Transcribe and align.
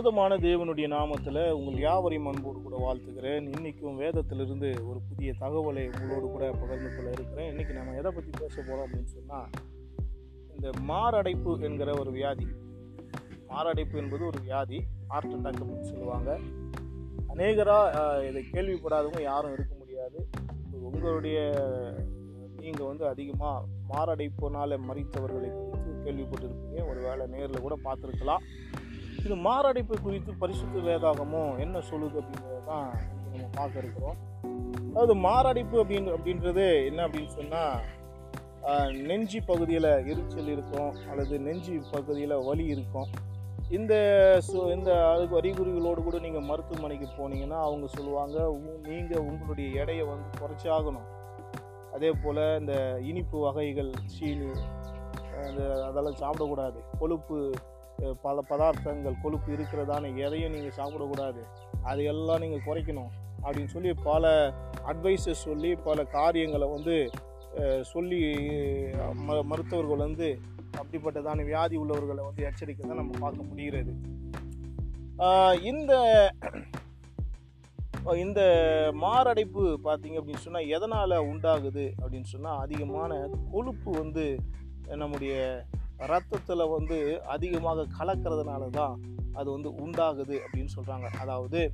உன்னதமான 0.00 0.36
தேவனுடைய 0.44 0.86
நாமத்தில் 0.92 1.38
உங்கள் 1.56 1.82
யாவரையும் 1.86 2.28
அன்போடு 2.30 2.58
கூட 2.66 2.76
வாழ்த்துக்கிறேன் 2.84 3.48
இன்றைக்கும் 3.54 3.98
வேதத்திலிருந்து 4.02 4.68
ஒரு 4.90 5.00
புதிய 5.08 5.30
தகவலை 5.40 5.82
உங்களோடு 5.96 6.26
கூட 6.34 6.44
பகிர்ந்து 6.60 6.90
கொள்ள 6.94 7.08
இருக்கிறேன். 7.16 7.48
இன்றைக்கி 7.52 7.74
நம்ம 7.78 7.96
எதை 8.00 8.10
பற்றி 8.14 8.30
பேச 8.38 8.54
போகிறோம் 8.60 8.84
அப்படின்னு 8.84 9.10
சொன்னால் 9.16 9.50
இந்த 10.54 10.70
மாரடைப்பு 10.90 11.52
என்கிற 11.68 11.98
ஒரு 12.02 12.12
வியாதி. 12.16 12.46
மாரடைப்பு 13.50 13.98
என்பது 14.02 14.24
ஒரு 14.30 14.40
வியாதி 14.46 14.80
ஹார்ட் 15.12 15.36
அட்டாக் 15.36 15.60
அப்படின்னு 15.62 15.90
சொல்லுவாங்க. 15.92 16.38
அநேகராக 17.34 18.26
இதை 18.30 18.44
கேள்விப்படாதவங்க 18.54 19.22
யாரும் 19.30 19.56
இருக்க 19.58 19.74
முடியாது. 19.82 20.18
உங்களுடைய 20.88 21.38
நீங்கள் 22.62 22.90
வந்து 22.92 23.06
அதிகமாக 23.12 23.66
மாரடைப்புனால் 23.92 24.82
மறித்தவர்களை 24.88 25.50
குறித்து 25.58 25.92
கேள்விப்பட்டிருப்பீங்க. 26.06 26.78
ஒரு 26.90 27.02
வேளை 27.08 27.26
நேரில் 27.36 27.66
கூட 27.66 27.76
பார்த்துருக்கலாம். 27.88 28.44
இது 29.24 29.36
மாரடைப்பு 29.46 29.94
குறித்து 30.04 30.32
பரிசுத்த 30.42 30.82
வேதாகமும் 30.88 31.54
என்ன 31.64 31.78
சொல்லுது 31.90 32.16
அப்படிங்கிறத 32.20 32.60
தான் 32.70 32.86
நம்ம 33.32 33.46
பார்க்க 33.56 33.82
இருக்கிறோம். 33.82 34.18
அதாவது 34.90 35.14
மாரடைப்பு 35.26 35.76
அப்படின்னு 35.82 36.14
அப்படின்றது 36.16 36.64
என்ன 36.90 37.00
அப்படின்னு 37.06 37.32
சொன்னால் 37.38 37.80
நெஞ்சி 39.08 39.38
பகுதியில் 39.50 39.90
எரிச்சல் 40.10 40.50
இருக்கும் 40.54 40.90
அல்லது 41.10 41.34
நெஞ்சி 41.46 41.74
பகுதியில் 41.92 42.34
வலி 42.48 42.66
இருக்கும். 42.74 43.08
இந்த 43.78 43.94
சு 44.46 44.56
இந்த 44.76 44.90
அதுக்கு 45.12 45.38
அறிகுறிகளோடு 45.40 46.00
கூட 46.06 46.18
நீங்கள் 46.26 46.46
மருத்துவமனைக்கு 46.50 47.08
போனீங்கன்னா 47.18 47.58
அவங்க 47.66 47.86
சொல்லுவாங்க 47.96 48.36
நீங்கள் 48.90 49.26
உங்களுடைய 49.30 49.68
எடையை 49.82 50.04
வந்து 50.12 50.28
குறைச்சாகணும். 50.40 51.08
அதே 51.96 52.10
போல் 52.22 52.42
இந்த 52.60 52.74
இனிப்பு 53.10 53.38
வகைகள் 53.46 53.92
சீனி 54.14 54.48
இந்த 55.50 55.62
அதெல்லாம் 55.88 56.20
சாப்பிடக்கூடாது. 56.22 56.80
கொழுப்பு 57.02 57.38
பல 58.26 58.42
பதார்த்தங்கள் 58.50 59.20
கொழுப்பு 59.22 59.50
இருக்கிறதான 59.56 60.10
எதையும் 60.26 60.54
நீங்கள் 60.56 60.78
சாப்பிடக்கூடாது. 60.78 61.42
அதையெல்லாம் 61.90 62.42
நீங்கள் 62.44 62.66
குறைக்கணும் 62.68 63.10
அப்படின்னு 63.42 63.72
சொல்லி 63.74 63.90
பல 64.10 64.32
அட்வைஸஸ் 64.92 65.44
சொல்லி 65.48 65.70
பல 65.88 66.04
காரியங்களை 66.16 66.68
வந்து 66.76 66.96
சொல்லி 67.92 68.20
ம 69.26 69.38
மருத்துவர்கள் 69.50 70.06
வந்து 70.06 70.28
அப்படிப்பட்டதான 70.80 71.44
வியாதி 71.50 71.76
உள்ளவர்களை 71.82 72.24
வந்து 72.26 72.42
எச்சரிக்கை 72.48 72.84
தான் 72.84 73.00
நம்ம 73.02 73.18
பார்க்க 73.24 73.50
முடிகிறது. 73.50 73.92
இந்த 75.70 75.92
இந்த 78.24 78.40
மாரடைப்பு 79.02 79.62
பார்த்தீங்க 79.86 80.18
அப்படின்னு 80.20 80.44
சொன்னால் 80.44 80.70
எதனால் 80.76 81.24
உண்டாகுது 81.30 81.84
அப்படின்னு 82.00 82.28
சொன்னால் 82.34 82.62
அதிகமான 82.64 83.18
கொழுப்பு 83.52 83.90
வந்து 83.98 84.24
நம்முடைய 85.02 85.34
ரத்தத்தில் 86.06 86.70
வந்து 86.70 87.22
அதிகமாக 87.24 87.86
கலக்கிறதுனால 87.98 88.70
தான் 88.70 88.94
அது 89.32 89.50
வந்து 89.50 89.68
உண்டாகுது 89.68 90.36
அப்படின்னு 90.44 90.72
சொல்கிறாங்க 90.76 91.08
அதாவது 91.18 91.72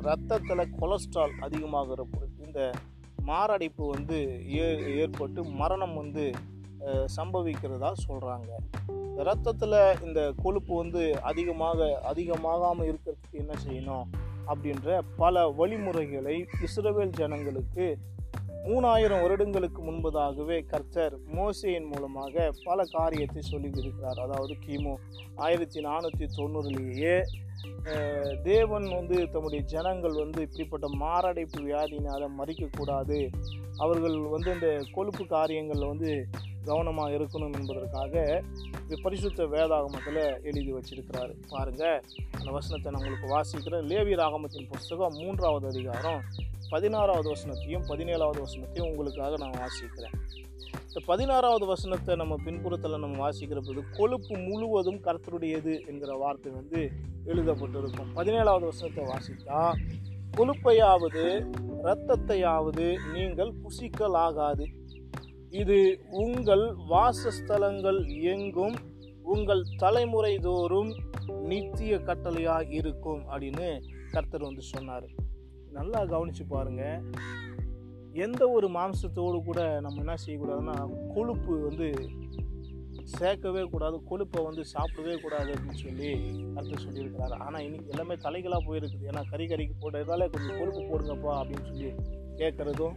ரத்தத்தில் 0.00 0.72
கொலஸ்ட்ரால் 0.78 1.34
அதிகமாகிற 1.40 2.04
இந்த 2.46 2.72
மாரடைப்பு 3.22 3.86
வந்து 3.86 4.18
ஏ 4.52 4.66
ஏற்பட்டு 4.96 5.44
மரணம் 5.44 5.94
வந்து 5.94 6.32
சம்பவிக்கிறதா 7.16 7.92
சொல்கிறாங்க 8.08 8.50
ரத்தத்தில் 9.24 9.78
இந்த 10.02 10.32
கொழுப்பு 10.42 10.74
வந்து 10.74 11.20
அதிகமாக 11.20 12.00
அதிகமாகாமல் 12.02 12.86
இருக்கிறதுக்கு 12.86 13.32
என்ன 13.32 13.54
செய்யணும் 13.66 14.06
அப்படின்ற 14.46 15.00
பல 15.16 15.48
வழிமுறைகளை 15.50 16.36
இஸ்ரவேல் 16.62 17.16
ஜனங்களுக்கு 17.16 17.98
மூணாயிரம் 18.66 19.22
வருடங்களுக்கு 19.22 19.80
முன்பதாகவே 19.86 20.56
கர்த்தர் 20.72 21.14
மோசையின் 21.36 21.86
மூலமாக 21.92 22.50
பல 22.66 22.84
காரியத்தை 22.96 23.42
சொல்லியிருக்கிறார். 23.50 24.18
அதாவது 24.24 24.54
கிமு 24.64 24.92
ஆயிரத்தி 25.46 25.80
நானூற்றி 25.86 26.26
தொண்ணூறுலேயே 26.38 27.14
தேவன் 28.42 28.86
வந்து 28.98 29.16
தம்முடைய 29.32 29.62
ஜனங்கள் 29.72 30.14
வந்து 30.22 30.40
இப்படிப்பட்ட 30.46 30.86
மாரடைப்பு 31.02 31.58
வியாதியினால் 31.68 32.24
மறிக்கக்கூடாது 32.40 33.18
அவர்கள் 33.84 34.16
வந்து 34.34 34.48
இந்த 34.56 34.68
கொழுப்பு 34.96 35.24
காரியங்களில் 35.34 35.90
வந்து 35.92 36.12
கவனமாக 36.68 37.16
இருக்கணும் 37.18 37.56
என்பதற்காக 37.58 38.42
இது 38.86 38.96
பரிசுத்த 39.04 39.46
வேதாகமத்தில் 39.54 40.22
எழுதி 40.48 40.70
வச்சிருக்கிறாரு. 40.76 41.34
பாருங்கள் 41.52 41.98
அந்த 42.38 42.48
வசனத்தை 42.58 42.86
நான் 42.90 43.00
உங்களுக்கு 43.02 43.34
வாசிக்கிறேன். 43.36 43.88
லேவி 43.92 44.14
ராகமத்தின் 44.22 44.70
புஸ்தகம் 44.74 45.18
மூன்றாவது 45.22 45.68
அதிகாரம் 45.72 46.22
பதினாறாவது 46.72 47.28
வசனத்தையும் 47.34 47.84
பதினேழாவது 47.88 48.40
வசனத்தையும் 48.46 48.88
உங்களுக்காக 48.90 49.36
நான் 49.36 49.56
வாசிக்கிறேன். 49.62 50.16
இந்த 50.88 51.00
பதினாறாவது 51.06 51.66
வசனத்தை 51.66 52.16
நம்ம 52.16 52.34
பின்புறத்தில் 52.44 53.02
நம்ம 53.04 53.16
வாசிக்கிற 53.24 53.60
போது 53.66 53.80
கொழுப்பு 53.96 54.34
முழுவதும் 54.38 55.00
கர்த்தருடையது 55.06 55.86
என்கிற 55.86 56.12
வார்த்தை 56.16 56.52
வந்து 56.52 56.80
எழுதப்பட்டிருக்கும். 57.26 58.10
பதினேழாவது 58.14 58.66
வசனத்தை 58.70 59.04
வாசித்தா 59.04 59.62
கொழுப்பையாவது 60.36 61.24
இரத்தத்தையாவது 61.82 62.86
நீங்கள் 63.14 63.52
புசிக்கலாகாது. 63.62 64.66
இது 65.62 65.78
உங்கள் 66.24 66.64
வாசஸ்தலங்கள் 66.90 68.00
எங்கும் 68.34 68.76
உங்கள் 69.22 69.62
தலைமுறை 69.76 70.34
தோறும் 70.38 70.92
நித்திய 71.50 71.96
கட்டளையாக 71.98 72.66
இருக்கும் 72.80 73.22
அப்படின்னு 73.32 73.68
கர்த்தர் 74.12 74.48
வந்து 74.48 74.62
சொன்னார். 74.74 75.08
நல்லா 75.78 76.00
கவனித்து 76.04 76.44
பாருங்கள் 76.46 77.02
எந்த 78.24 78.42
ஒரு 78.56 78.68
மாம்சத்தோடு 78.76 79.38
கூட 79.48 79.60
நம்ம 79.84 80.00
என்ன 80.04 80.14
செய்யக்கூடாதுன்னா 80.22 80.76
கொழுப்பு 81.14 81.52
வந்து 81.68 81.88
சேர்க்கவே 83.18 83.62
கூடாது 83.72 83.96
கொழுப்பை 84.08 84.40
வந்து 84.46 84.62
சாப்பிடவே 84.72 85.14
கூடாது 85.22 85.50
அப்படின்னு 85.54 85.82
சொல்லி 85.84 86.10
கருத்து 86.54 86.84
சொல்லியிருக்கிறாரு. 86.84 87.36
ஆனால் 87.44 87.64
இன்னைக்கு 87.66 87.92
எல்லாமே 87.94 88.16
தலைகளாக 88.24 88.62
போயிருக்குது. 88.66 89.08
ஏன்னா 89.10 89.22
கறி 89.30 89.44
கறிக்கு 89.52 89.74
போட்டதால 89.82 90.28
கொஞ்சம் 90.34 90.58
கொழுப்பு 90.60 90.82
போடுங்கப்பா 90.90 91.32
அப்படின்னு 91.40 91.68
சொல்லி 91.70 91.90
கேட்குறதும் 92.40 92.96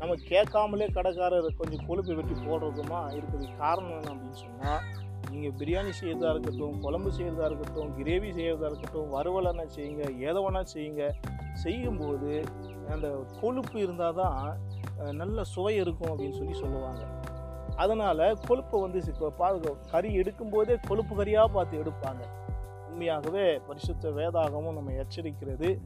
நம்ம 0.00 0.14
கேட்காமலே 0.30 0.86
கடைக்காரர் 0.96 1.48
கொஞ்சம் 1.60 1.84
கொழுப்பு 1.88 2.14
வெட்டி 2.18 2.36
போடுறதுமா 2.46 3.00
இருக்குது. 3.16 3.46
காரணம் 3.62 3.96
என்ன 3.98 4.12
அப்படின்னு 4.14 4.42
சொன்னால் 4.44 4.82
நீங்கள் 5.30 5.56
பிரியாணி 5.60 5.92
செய்கிறதா 6.00 6.30
இருக்கட்டும் 6.34 6.78
குழம்பு 6.84 7.10
செய்கிறதா 7.18 7.48
இருக்கட்டும் 7.50 7.90
கிரேவி 7.98 8.30
செய்கிறதா 8.38 8.68
இருக்கட்டும் 8.70 9.10
வறுவல் 9.16 9.50
செய்யுங்க 9.76 10.04
ஏதோ 10.30 10.42
வேணா 10.46 10.62
செய்யுங்க. 10.74 11.04
செய்யும்போது 11.52 12.44
அந்த 12.90 13.24
கொழுப்பு 13.40 13.78
இருந்தால் 13.80 14.14
தான் 14.14 14.58
நல்ல 15.12 15.44
சுவை 15.44 15.74
இருக்கும் 15.74 16.18
அப்படின்னு 16.18 16.36
சொல்லி 16.36 16.52
சொல்லுவாங்க. 16.52 17.04
அதனால் 17.76 18.38
கொழுப்பை 18.46 18.80
வந்து 18.80 18.98
சி- 18.98 19.26
பாருங்க 19.26 19.74
கறி 19.90 20.18
எடுக்கும்போதே 20.18 20.76
கொழுப்பு 20.86 21.24
கறியாக 21.24 21.44
பார்த்து 21.44 21.82
எடுப்பாங்க. 21.82 22.20
உண்மையாகவே 22.88 23.58
பரிசுத்த 23.58 24.10
வேதாகமும் 24.10 24.72
நம்ம 24.72 24.90
எச்சரிக்கிறது 24.90 25.80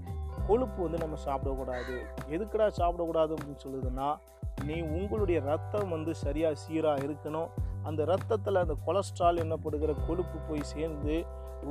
கொழுப்பு 0.47 0.82
வந்து 0.82 0.98
நம்ம 0.98 1.16
சாப்பிடக்கூடாது. 1.24 2.00
எதுக்குடா 2.28 2.70
சாப்பிடக்கூடாது 2.78 3.34
அப்படின்னு 3.34 3.58
சொல்லுதுன்னா 3.66 4.16
நீ 4.64 4.80
உங்களுடைய 4.80 5.41
ரத்தம் 5.41 5.88
வந்து 5.88 6.14
சரியாக 6.14 6.54
சீராக 6.54 7.00
இருக்கணும். 7.00 7.48
அந்த 7.89 8.05
ரத்தத்தில் 8.05 8.62
அந்த 8.65 8.77
கொலஸ்ட்ரால் 8.87 9.43
என்னப்படுகிற 9.45 9.95
கொழுப்பு 10.06 10.39
போய் 10.49 10.71
சேர்ந்து 10.75 11.17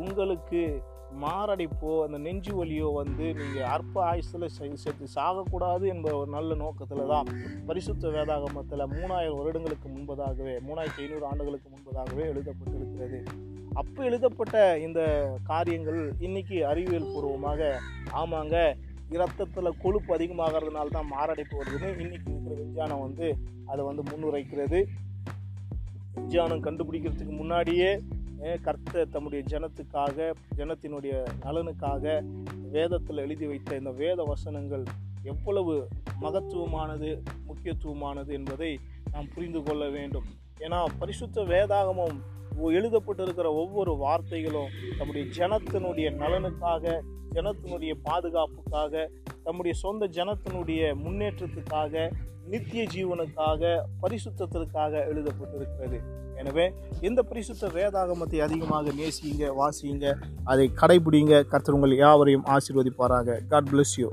உங்களுக்கு 0.02 0.64
மாரடைப்போ 1.22 1.90
அந்த 2.04 2.18
நெஞ்சு 2.18 2.52
வலியோ 2.58 2.88
வந்து 2.92 3.26
நீங்கள் 3.40 3.68
அற்ப 3.74 3.96
ஆயுசில் 4.04 4.46
சேர்த்து 4.84 5.08
சாகக்கூடாது 5.16 5.86
என்ற 5.94 6.08
ஒரு 6.20 6.30
நல்ல 6.32 6.56
நோக்கத்தில் 6.56 7.12
தான் 7.12 7.28
பரிசுத்த 7.68 8.10
வேதாகமத்தில் 8.10 8.84
மூணாயிரம் 8.94 9.40
வருடங்களுக்கு 9.40 9.90
முன்பதாகவே 9.90 10.56
மூணாயிரத்தி 10.68 11.04
ஐநூறு 11.04 11.26
ஆண்டுகளுக்கு 11.32 11.70
முன்பதாகவே 11.70 12.24
எழுதப்பட்டிருக்கிறது. 12.32 13.20
அப்போ 13.82 14.00
எழுதப்பட்ட 14.04 14.58
இந்த 14.88 15.02
காரியங்கள் 15.52 16.02
இன்னைக்கு 16.20 16.58
அறிவியல் 16.72 17.12
பூர்வமாக 17.14 17.70
ஆமாங்க 18.22 18.58
இரத்தத்தில் 19.16 19.80
கொழுப்பு 19.84 20.12
அதிகமாகிறதுனால 20.18 20.94
தான் 20.98 21.12
மாரடைப்பு 21.16 21.56
வருதுன்னு 21.60 21.90
இன்னைக்கு 22.04 22.30
இருக்கிற 22.32 22.56
விஞ்ஞானம் 22.62 23.04
வந்து 23.06 23.28
அதை 23.72 23.82
வந்து 23.90 24.04
முன்னுரைக்கிறது. 24.12 24.80
விஞ்ஞானம் 26.16 26.64
கண்டுபிடிக்கிறதுக்கு 26.64 27.36
முன்னாடியே 27.38 27.90
கர்த்த 28.66 29.04
தம்முடைய 29.10 29.42
ஜனத்துக்காக 29.50 30.34
ஜனத்தினுடைய 30.56 31.14
நலனுக்காக 31.42 32.24
வேதத்தில் 32.72 33.18
எழுதி 33.18 33.46
வைத்த 33.48 33.78
இந்த 33.78 33.92
வேத 33.92 34.24
வசனங்கள் 34.24 34.84
எவ்வளவு 35.24 35.88
மகத்துவமானது 36.22 37.10
முக்கியத்துவமானது 37.48 38.32
என்பதை 38.32 38.80
நாம் 39.12 39.30
புரிந்து 39.34 39.64
கொள்ள 39.64 39.90
வேண்டும். 39.90 40.28
ஏன்னா 40.60 40.80
பரிசுத்த 41.00 41.42
வேதாகமம் 41.42 42.18
எழுதப்பட்டிருக்கிற 42.62 43.46
ஒவ்வொரு 43.46 43.92
வார்த்தைகளும் 43.92 44.70
நம்முடைய 44.98 45.26
ஜனத்தினுடைய 45.38 46.08
நலனுக்காக 46.16 47.02
ஜனத்தினுடைய 47.32 47.94
பாதுகாப்புக்காக 48.04 49.10
நம்முடைய 49.44 49.78
சொந்த 49.78 50.08
ஜனத்தினுடைய 50.08 50.82
முன்னேற்றத்துக்காக 50.96 52.12
நித்திய 52.50 52.84
ஜீவனுக்காக 52.84 53.84
பரிசுத்தத்திற்காக 54.02 54.92
எழுதப்பட்டிருக்கிறது. 55.10 56.00
எனவே 56.36 56.74
இந்த 57.02 57.24
பரிசுத்த 57.24 57.68
வேதாகமத்தை 57.68 58.40
அதிகமாக 58.40 58.92
நேசியுங்க 58.92 59.52
வாசியுங்க 59.62 60.16
அதை 60.44 60.72
கடைபிடிங்க. 60.82 61.44
கர்த்தர் 61.46 61.74
உங்கள் 61.74 61.96
யாவரையும் 61.96 62.46
ஆசீர்வதிப்பாராக. 62.46 63.48
God 63.48 63.70
bless 63.72 63.96
you 63.96 64.10